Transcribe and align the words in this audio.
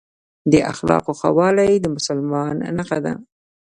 د 0.51 0.53
اخلاقو 0.71 1.11
ښه 1.19 1.29
والي 1.37 1.71
د 1.79 1.85
مسلمان 1.95 2.55
نښه 2.77 2.97
ده. 3.05 3.13